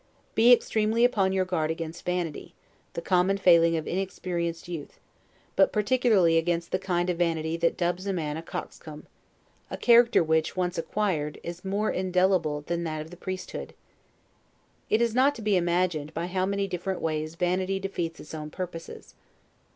Be 0.33 0.51
extremely 0.51 1.05
upon 1.05 1.31
your 1.31 1.45
guard 1.45 1.69
against 1.69 2.05
vanity, 2.05 2.55
the 2.93 3.03
common 3.03 3.37
failing 3.37 3.77
of 3.77 3.87
inexperienced 3.87 4.67
youth; 4.67 4.99
but 5.55 5.71
particularly 5.71 6.39
against 6.39 6.71
that 6.71 6.81
kind 6.81 7.07
of 7.11 7.19
vanity 7.19 7.55
that 7.57 7.77
dubs 7.77 8.07
a 8.07 8.11
man 8.11 8.35
a 8.35 8.41
coxcomb; 8.41 9.05
a 9.69 9.77
character 9.77 10.23
which, 10.23 10.57
once 10.57 10.79
acquired, 10.79 11.39
is 11.43 11.63
more 11.63 11.91
indelible 11.91 12.61
than 12.61 12.83
that 12.83 13.01
of 13.01 13.11
the 13.11 13.15
priesthood. 13.15 13.75
It 14.89 15.03
is 15.03 15.13
not 15.13 15.35
to 15.35 15.43
be 15.43 15.55
imagined 15.55 16.15
by 16.15 16.25
how 16.25 16.47
many 16.47 16.65
different 16.67 16.99
ways 16.99 17.35
vanity 17.35 17.79
defeats 17.79 18.19
its 18.19 18.33
own 18.33 18.49
purposes. 18.49 19.13